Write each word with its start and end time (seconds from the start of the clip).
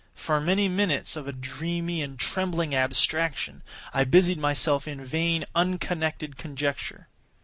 For 0.15 0.41
many 0.41 0.67
minutes 0.67 1.15
of 1.15 1.27
a 1.27 1.31
dreamy 1.31 2.01
and 2.01 2.17
trembling 2.17 2.73
abstraction, 2.73 3.61
I 3.93 4.03
busied 4.03 4.39
myself 4.39 4.87
in 4.87 5.05
vain, 5.05 5.45
unconnected 5.53 6.37
conjecture. 6.39 7.07